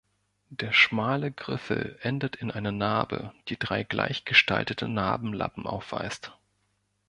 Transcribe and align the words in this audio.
Der 0.49 0.73
schmale 0.73 1.31
Griffel 1.31 1.95
endet 2.01 2.35
in 2.35 2.49
einer 2.49 2.71
Narbe, 2.71 3.35
die 3.49 3.59
drei 3.59 3.83
gleich 3.83 4.25
gestaltete 4.25 4.87
Narbenlappen 4.87 5.67
aufweist. 5.67 6.33